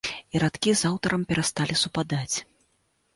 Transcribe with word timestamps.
І 0.37 0.39
радкі 0.43 0.71
з 0.79 0.87
аўтарам 0.89 1.25
перасталі 1.31 1.75
супадаць. 1.83 2.35